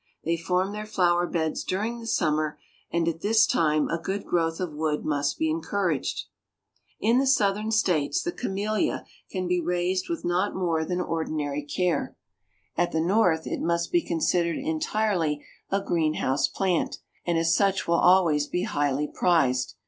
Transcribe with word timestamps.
They 0.25 0.35
form 0.35 0.71
their 0.73 0.87
flower 0.87 1.27
beds 1.27 1.63
during 1.63 1.99
the 1.99 2.07
summer, 2.07 2.57
and 2.91 3.07
at 3.07 3.21
this 3.21 3.45
time 3.45 3.87
a 3.89 3.99
good 4.01 4.25
growth 4.25 4.59
of 4.59 4.73
wood 4.73 5.05
must 5.05 5.37
be 5.37 5.47
encouraged. 5.47 6.23
"In 6.99 7.19
the 7.19 7.27
Southern 7.27 7.69
States 7.71 8.19
the 8.23 8.31
Camellia 8.31 9.05
can 9.29 9.47
be 9.47 9.61
raised 9.61 10.09
with 10.09 10.25
not 10.25 10.55
more 10.55 10.83
than 10.83 10.99
ordinary 11.01 11.61
care; 11.61 12.17
at 12.75 12.91
the 12.91 12.99
North 12.99 13.45
it 13.45 13.61
must 13.61 13.91
be 13.91 14.01
considered 14.01 14.57
entirely 14.57 15.45
a 15.69 15.83
green 15.83 16.15
house 16.15 16.47
plant, 16.47 16.97
and 17.23 17.37
as 17.37 17.53
such 17.53 17.87
will 17.87 17.93
always 17.99 18.47
be 18.47 18.63
highly 18.63 19.07
prized. 19.07 19.75